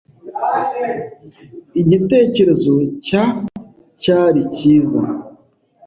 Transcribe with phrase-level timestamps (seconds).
[1.81, 3.23] Igitekerezo cya
[4.01, 5.01] cyari cyiza?